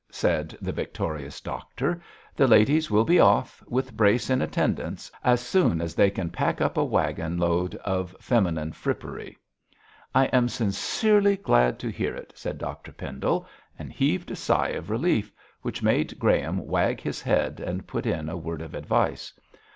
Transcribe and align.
said 0.09 0.57
the 0.59 0.71
victorious 0.71 1.39
doctor. 1.39 2.01
'The 2.35 2.47
ladies 2.47 2.89
will 2.89 3.03
be 3.05 3.19
off, 3.19 3.61
with 3.67 3.95
Brace 3.95 4.31
in 4.31 4.41
attendance, 4.41 5.11
as 5.23 5.39
soon 5.41 5.79
as 5.79 5.93
they 5.93 6.09
can 6.09 6.31
pack 6.31 6.59
up 6.59 6.75
a 6.75 6.83
waggon 6.83 7.37
load 7.37 7.75
of 7.85 8.15
feminine 8.19 8.71
frippery.' 8.71 9.37
'I 10.15 10.25
am 10.33 10.49
sincerely 10.49 11.37
glad 11.37 11.77
to 11.77 11.89
hear 11.89 12.15
it,' 12.15 12.33
said 12.35 12.57
Dr 12.57 12.91
Pendle, 12.91 13.45
and 13.77 13.93
heaved 13.93 14.31
a 14.31 14.35
sigh 14.35 14.69
of 14.69 14.89
relief 14.89 15.31
which 15.61 15.83
made 15.83 16.17
Graham 16.17 16.65
wag 16.65 16.99
his 16.99 17.21
head 17.21 17.59
and 17.59 17.85
put 17.85 18.07
in 18.07 18.27
a 18.27 18.35
word 18.35 18.63
of 18.63 18.73
advice. 18.73 19.31